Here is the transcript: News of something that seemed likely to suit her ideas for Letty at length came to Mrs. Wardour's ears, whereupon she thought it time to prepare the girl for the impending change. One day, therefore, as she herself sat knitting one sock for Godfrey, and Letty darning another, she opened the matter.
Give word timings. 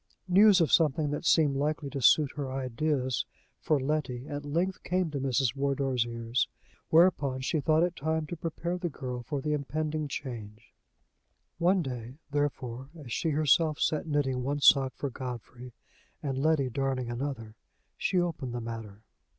News 0.27 0.59
of 0.61 0.71
something 0.73 1.11
that 1.11 1.27
seemed 1.27 1.55
likely 1.55 1.87
to 1.91 2.01
suit 2.01 2.31
her 2.35 2.51
ideas 2.51 3.23
for 3.59 3.79
Letty 3.79 4.25
at 4.27 4.43
length 4.43 4.81
came 4.81 5.11
to 5.11 5.19
Mrs. 5.19 5.55
Wardour's 5.55 6.07
ears, 6.07 6.47
whereupon 6.89 7.41
she 7.41 7.59
thought 7.59 7.83
it 7.83 7.95
time 7.95 8.25
to 8.25 8.35
prepare 8.35 8.79
the 8.79 8.89
girl 8.89 9.21
for 9.21 9.41
the 9.41 9.53
impending 9.53 10.07
change. 10.07 10.73
One 11.59 11.83
day, 11.83 12.17
therefore, 12.31 12.89
as 12.95 13.13
she 13.13 13.29
herself 13.29 13.79
sat 13.79 14.07
knitting 14.07 14.41
one 14.41 14.59
sock 14.61 14.95
for 14.95 15.11
Godfrey, 15.11 15.71
and 16.23 16.35
Letty 16.35 16.71
darning 16.71 17.11
another, 17.11 17.53
she 17.95 18.19
opened 18.19 18.55
the 18.55 18.59
matter. 18.59 19.03